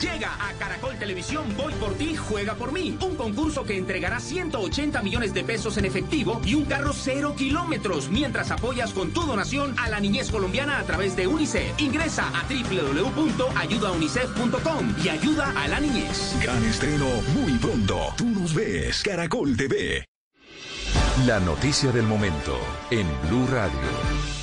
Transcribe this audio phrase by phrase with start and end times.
[0.00, 2.96] Llega a Caracol Televisión Voy por ti, juega por mí.
[3.00, 8.08] Un concurso que entregará 180 millones de pesos en efectivo y un carro cero kilómetros
[8.08, 11.80] mientras apoyas con tu donación a la niñez colombiana a través de UNICEF.
[11.80, 16.36] Ingresa a www.ayudaunicef.com y ayuda a la niñez.
[16.40, 18.14] Gran estreno muy pronto.
[18.16, 19.02] Tú nos ves.
[19.02, 20.04] Caracol TV.
[21.26, 22.56] La noticia del momento
[22.92, 24.37] en Blue Radio.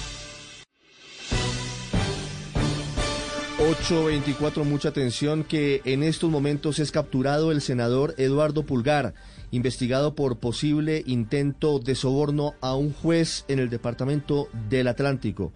[3.68, 9.16] 824, mucha atención que en estos momentos es capturado el senador Eduardo Pulgar,
[9.50, 15.52] investigado por posible intento de soborno a un juez en el departamento del Atlántico.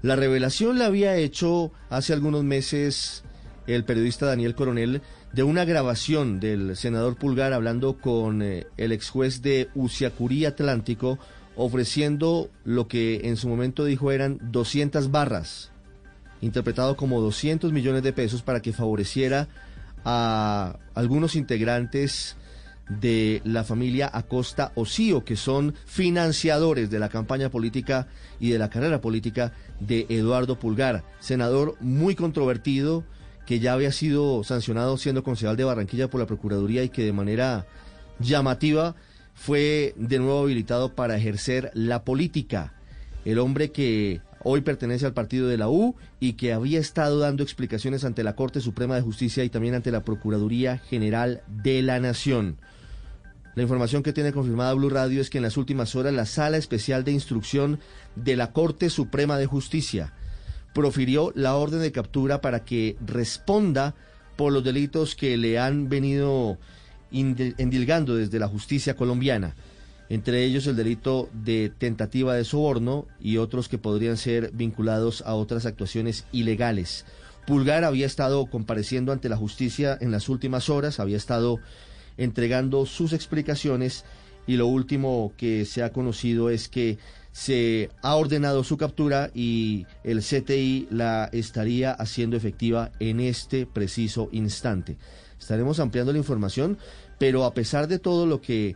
[0.00, 3.24] La revelación la había hecho hace algunos meses
[3.66, 5.02] el periodista Daniel Coronel
[5.34, 11.18] de una grabación del senador Pulgar hablando con eh, el ex juez de Uciacurí Atlántico
[11.56, 15.69] ofreciendo lo que en su momento dijo eran 200 barras
[16.40, 19.48] interpretado como 200 millones de pesos para que favoreciera
[20.04, 22.36] a algunos integrantes
[22.88, 28.08] de la familia Acosta Osío, que son financiadores de la campaña política
[28.40, 33.04] y de la carrera política de Eduardo Pulgar, senador muy controvertido,
[33.46, 37.12] que ya había sido sancionado siendo concejal de Barranquilla por la Procuraduría y que de
[37.12, 37.66] manera
[38.18, 38.96] llamativa
[39.34, 42.74] fue de nuevo habilitado para ejercer la política.
[43.24, 47.42] El hombre que hoy pertenece al partido de la U y que había estado dando
[47.42, 52.00] explicaciones ante la Corte Suprema de Justicia y también ante la Procuraduría General de la
[52.00, 52.58] Nación.
[53.54, 56.56] La información que tiene confirmada Blue Radio es que en las últimas horas la Sala
[56.56, 57.80] Especial de Instrucción
[58.16, 60.12] de la Corte Suprema de Justicia
[60.72, 63.94] profirió la orden de captura para que responda
[64.36, 66.58] por los delitos que le han venido
[67.10, 69.54] endilgando desde la justicia colombiana
[70.10, 75.34] entre ellos el delito de tentativa de soborno y otros que podrían ser vinculados a
[75.34, 77.06] otras actuaciones ilegales.
[77.46, 81.60] Pulgar había estado compareciendo ante la justicia en las últimas horas, había estado
[82.18, 84.04] entregando sus explicaciones
[84.48, 86.98] y lo último que se ha conocido es que
[87.30, 94.28] se ha ordenado su captura y el CTI la estaría haciendo efectiva en este preciso
[94.32, 94.96] instante.
[95.38, 96.78] Estaremos ampliando la información,
[97.18, 98.74] pero a pesar de todo lo que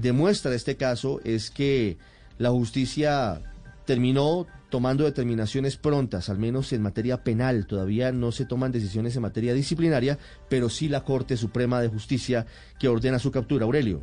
[0.00, 1.98] demuestra este caso es que
[2.38, 3.42] la justicia
[3.84, 7.66] terminó tomando determinaciones prontas, al menos en materia penal.
[7.66, 12.46] Todavía no se toman decisiones en materia disciplinaria, pero sí la Corte Suprema de Justicia
[12.78, 13.64] que ordena su captura.
[13.64, 14.02] Aurelio.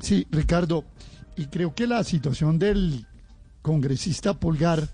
[0.00, 0.84] Sí, Ricardo,
[1.36, 3.06] y creo que la situación del
[3.62, 4.88] congresista Pulgar,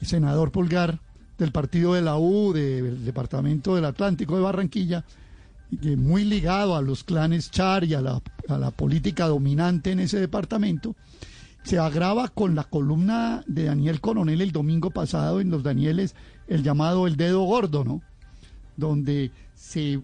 [0.00, 1.00] senador Pulgar,
[1.38, 5.04] del partido de la U, del Departamento del Atlántico de Barranquilla,
[5.96, 10.20] muy ligado a los clanes Char y a la, a la política dominante en ese
[10.20, 10.94] departamento,
[11.62, 16.14] se agrava con la columna de Daniel Coronel el domingo pasado en Los Danieles,
[16.46, 18.02] el llamado El Dedo Gordo, ¿no?
[18.76, 20.02] Donde se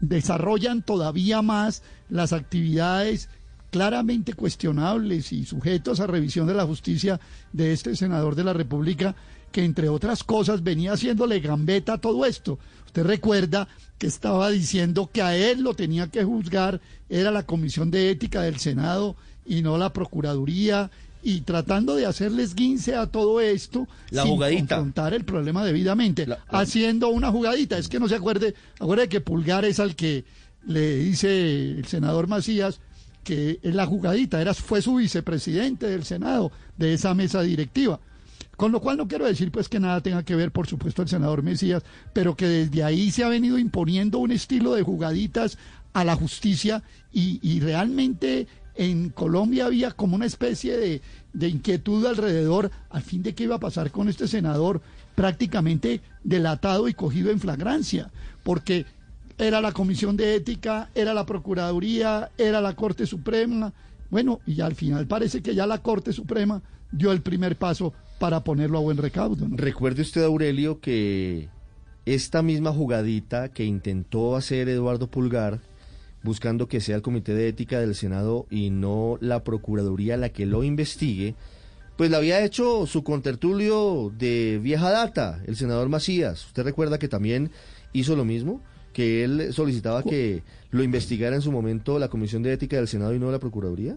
[0.00, 3.28] desarrollan todavía más las actividades
[3.70, 7.20] claramente cuestionables y sujetos a revisión de la justicia
[7.52, 9.16] de este senador de la República,
[9.56, 12.58] que entre otras cosas venía haciéndole gambeta a todo esto.
[12.84, 16.78] Usted recuerda que estaba diciendo que a él lo tenía que juzgar,
[17.08, 20.90] era la Comisión de Ética del Senado y no la Procuraduría,
[21.22, 24.76] y tratando de hacerles guince a todo esto la sin jugadita.
[24.76, 27.78] confrontar el problema debidamente, La- haciendo una jugadita.
[27.78, 30.26] Es que no se acuerde, acuerde que Pulgar es al que
[30.66, 32.78] le dice el senador Macías
[33.24, 37.98] que es la jugadita, era, fue su vicepresidente del Senado, de esa mesa directiva.
[38.56, 41.08] Con lo cual no quiero decir pues que nada tenga que ver, por supuesto, el
[41.08, 45.58] senador Mesías, pero que desde ahí se ha venido imponiendo un estilo de jugaditas
[45.92, 46.82] a la justicia
[47.12, 51.00] y, realmente en Colombia había como una especie de,
[51.32, 54.82] de inquietud alrededor al fin de qué iba a pasar con este senador
[55.14, 58.10] prácticamente delatado y cogido en flagrancia,
[58.42, 58.84] porque
[59.38, 63.72] era la Comisión de Ética, era la Procuraduría, era la Corte Suprema.
[64.10, 66.62] Bueno, y al final parece que ya la Corte Suprema
[66.92, 69.48] dio el primer paso para ponerlo a buen recaudo.
[69.48, 69.56] ¿no?
[69.56, 71.48] Recuerde usted, Aurelio, que
[72.06, 75.60] esta misma jugadita que intentó hacer Eduardo Pulgar,
[76.22, 80.46] buscando que sea el Comité de Ética del Senado y no la Procuraduría la que
[80.46, 81.34] lo investigue,
[81.96, 86.44] pues la había hecho su contertulio de vieja data, el senador Macías.
[86.46, 87.50] ¿Usted recuerda que también
[87.92, 88.60] hizo lo mismo?
[88.92, 93.14] Que él solicitaba que lo investigara en su momento la Comisión de Ética del Senado
[93.14, 93.96] y no la Procuraduría.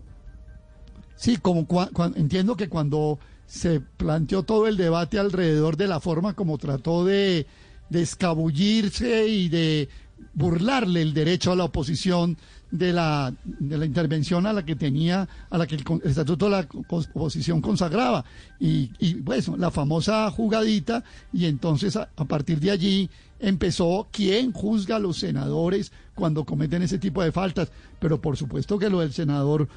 [1.16, 3.20] Sí, como cua- cua- entiendo que cuando
[3.50, 7.48] se planteó todo el debate alrededor de la forma como trató de,
[7.90, 9.90] de escabullirse y de
[10.36, 12.38] burlarle el derecho a la oposición
[12.70, 16.46] de la, de la intervención a la que tenía, a la que el, el estatuto
[16.46, 18.24] de la oposición consagraba.
[18.60, 21.04] Y, y bueno, la famosa jugadita,
[21.34, 23.10] y entonces a, a partir de allí
[23.40, 27.72] empezó quién juzga a los senadores cuando cometen ese tipo de faltas.
[28.00, 29.68] Pero por supuesto que lo del senador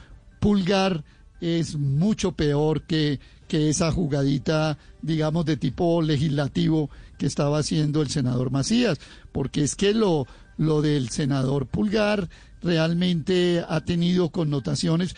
[0.41, 1.03] Pulgar
[1.43, 3.19] es mucho peor que,
[3.49, 9.01] que esa jugadita, digamos, de tipo legislativo que estaba haciendo el senador Macías,
[9.33, 12.29] porque es que lo, lo del senador Pulgar
[12.63, 15.17] realmente ha tenido connotaciones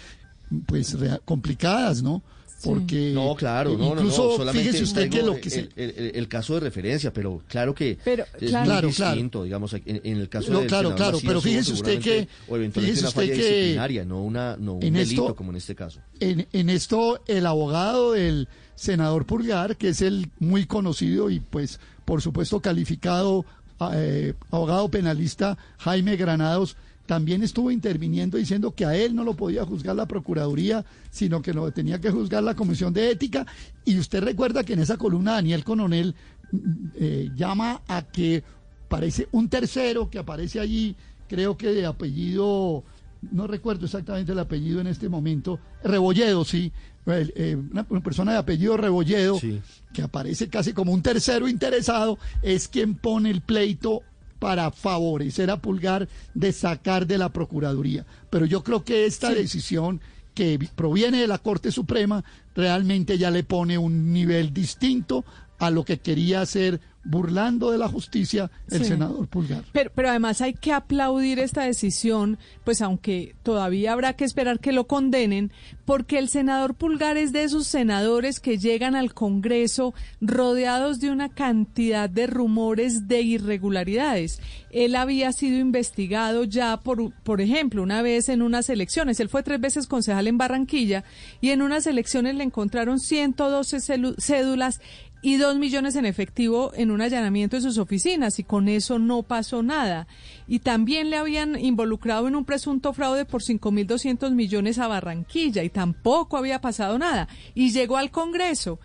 [0.67, 2.23] pues complicadas, ¿no?
[2.65, 5.61] Porque No, claro, eh, no, no, no, incluso solamente fíjese usted que lo que se,
[5.61, 8.65] el, el- el caso de referencia, pero claro que Pero, es claro.
[8.65, 9.13] muy Claro, claro.
[9.15, 12.57] distinto, digamos, en, en el caso No, del claro, claro, pero fíjese usted que- o
[12.57, 15.57] eventualmente fíjese una falla que disciplinaria, no una no un en delito esto- como en
[15.57, 16.01] este caso.
[16.21, 21.79] en, en esto el abogado del senador Pulgar, que es el muy conocido y pues
[22.05, 23.45] por supuesto calificado
[23.93, 29.65] eh, abogado penalista Jaime Granados, también estuvo interviniendo diciendo que a él no lo podía
[29.65, 33.47] juzgar la Procuraduría, sino que lo tenía que juzgar la Comisión de Ética.
[33.85, 36.15] Y usted recuerda que en esa columna Daniel Coronel
[36.53, 36.59] mm,
[36.95, 38.43] eh, llama a que
[38.89, 40.97] parece un tercero que aparece allí,
[41.29, 42.85] creo que de apellido
[43.33, 46.71] no recuerdo exactamente el apellido en este momento, Rebolledo, sí,
[47.07, 49.61] eh, una, una persona de apellido Rebolledo, Sí.
[49.95, 54.03] que aparece casi como un tercero interesado, es quien pone el pleito
[54.45, 58.05] para favorecer a Pulgar de sacar de la Procuraduría.
[58.29, 60.03] Pero yo creo que esta decisión
[60.35, 62.23] que vi- proviene de la Corte Suprema
[62.55, 65.25] realmente ya le pone un nivel distinto
[65.59, 68.85] a lo que quería hacer burlando de la justicia el Sí.
[68.87, 69.65] senador Pulgar.
[69.73, 74.73] Pero, pero además hay que aplaudir esta decisión, pues aunque todavía habrá que esperar que
[74.73, 75.53] lo condenen,
[75.85, 81.29] porque el senador Pulgar es de esos senadores que llegan al Congreso rodeados de una
[81.29, 84.41] cantidad de rumores de irregularidades.
[84.71, 89.21] Él había sido investigado ya por, por ejemplo, una vez en unas elecciones.
[89.21, 91.05] Él fue tres veces concejal en Barranquilla
[91.41, 94.81] y en unas elecciones le encontraron 112 celu- cédulas
[95.25, 99.23] y dos millones en efectivo en un allanamiento de sus oficinas y con eso no
[99.23, 100.07] pasó nada.
[100.47, 105.71] Y también le habían involucrado en un presunto fraude por 5.200 millones a Barranquilla y
[105.71, 107.27] tampoco había pasado nada.
[107.55, 108.79] Y llegó al Congreso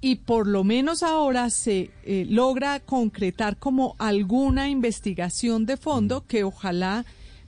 [0.00, 6.44] y por lo menos ahora se eh, logra concretar como alguna investigación de fondo que
[6.44, 7.04] ojalá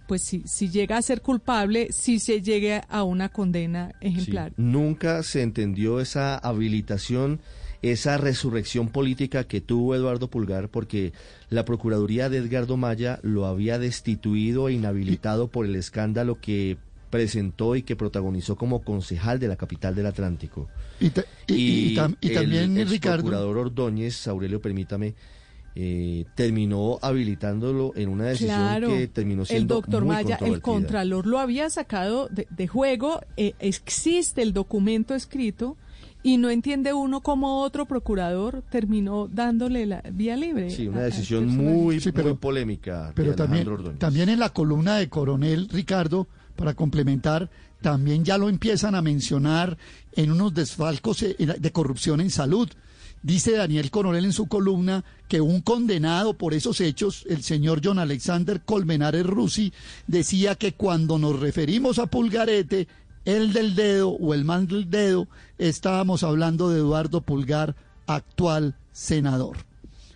[0.07, 4.53] pues si, si llega a ser culpable, si se llegue a una condena ejemplar.
[4.59, 7.41] Nunca se entendió esa habilitación,
[7.83, 11.13] esa resurrección política que tuvo Eduardo Pulgar, porque
[11.51, 16.79] la Procuraduría de Edgardo Maya lo había destituido e inhabilitado por el escándalo que
[17.11, 20.69] presentó y que protagonizó como concejal de la capital del Atlántico.
[21.01, 25.15] Y, ta- y- y- y tam- y el también, Ricardo, procurador Ordóñez, Aurelio, permítame,
[25.79, 30.61] eh, terminó habilitándolo en una decisión Claro, que terminó el siendo doctor muy Maya, el
[30.63, 35.77] contralor lo había sacado de, de juego, eh, existe el documento escrito
[36.27, 40.71] y no entiende uno cómo otro procurador terminó dándole la vía libre.
[40.71, 43.13] Sí, una decisión muy, Sí, pero- muy polémica.
[43.15, 44.01] pero también, Ordóñez.
[44.01, 47.49] también en la columna de Coronel Ricardo, para complementar,
[47.81, 49.79] también ya lo empiezan a mencionar
[50.17, 52.69] en unos desfalcos eh, de corrupción en salud.
[53.23, 58.01] Dice Daniel Coronel en su columna que un condenado por esos hechos, el señor John
[58.01, 59.73] Alexander Colmenares Rusi,
[60.09, 62.89] decía que cuando nos referimos a Pulgarete,
[63.27, 65.29] el del dedo o el man del dedo,
[65.59, 67.75] estábamos hablando de Eduardo Pulgar,
[68.07, 69.59] actual senador.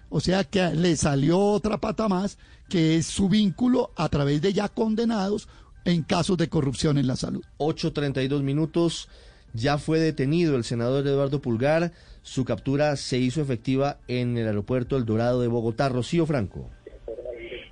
[0.08, 2.38] O sea que le salió otra pata más,
[2.68, 5.48] que es su vínculo a través de ya condenados
[5.84, 7.42] en casos de corrupción en la salud.
[7.58, 9.08] 8.32 minutos.
[9.52, 11.92] Ya fue detenido el senador Eduardo Pulgar.
[12.22, 15.88] Su captura se hizo efectiva en el aeropuerto El Dorado de Bogotá.
[15.88, 16.70] Rocío Franco.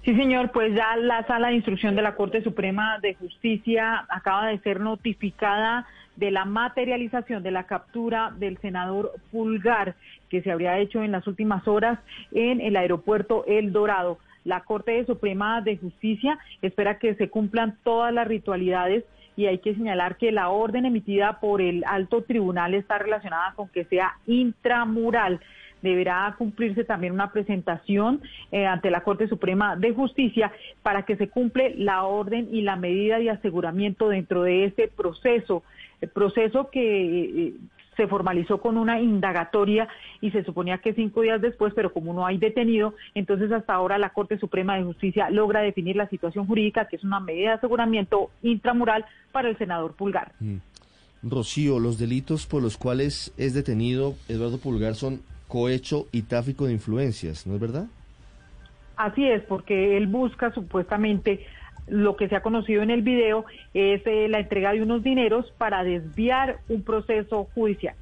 [0.09, 4.47] Sí, señor, pues ya la sala de instrucción de la Corte Suprema de Justicia acaba
[4.47, 5.87] de ser notificada
[6.17, 9.97] de la materialización de la captura del senador Pulgar
[10.31, 11.99] que se habría hecho en las últimas horas
[12.33, 14.19] en el aeropuerto El Dorado.
[14.45, 19.05] La Corte Suprema de Justicia espera que se cumplan todas las ritualidades
[19.37, 23.69] y hay que señalar que la orden emitida por el alto tribunal está relacionada con
[23.69, 25.39] que sea intramural
[25.83, 28.21] deberá cumplirse también una presentación
[28.53, 32.77] eh, ante la Corte Suprema de Justicia para que se cumple la orden y la
[32.77, 35.63] medida de aseguramiento dentro de ese proceso,
[36.01, 37.53] el proceso que eh,
[37.99, 39.89] se formalizó con una indagatoria
[40.21, 43.99] y se suponía que cinco días después, pero como no hay detenido, entonces hasta ahora
[43.99, 47.55] la Corte Suprema de Justicia logra definir la situación jurídica, que es una medida de
[47.57, 50.33] aseguramiento intramural para el senador Pulgar.
[50.39, 50.59] Mm.
[51.25, 56.75] Rocío, los delitos por los cuales es detenido Eduardo Pulgar son cohecho y tráfico de
[56.75, 57.87] influencias, ¿no es verdad?
[58.97, 61.47] Así es, porque él busca supuestamente
[61.87, 65.47] lo que se ha conocido en el video es eh, la entrega de unos dineros
[65.57, 67.95] para desviar un proceso judicial.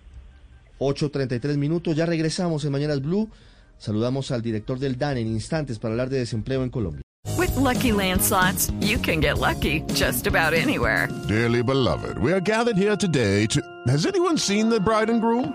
[0.78, 3.30] 8.33 minutos, ya regresamos en Mañanas Blue.
[3.78, 7.02] Saludamos al director del DAN en instantes para hablar de desempleo en Colombia.
[7.38, 11.08] With lucky landslots, you can get lucky just about anywhere.
[11.28, 13.60] Dearly beloved, we are gathered here today to.
[13.88, 15.54] Has anyone seen the bride and groom?